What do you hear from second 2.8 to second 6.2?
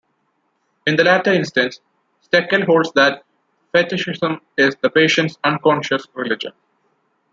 that fetichism is the patient's unconscious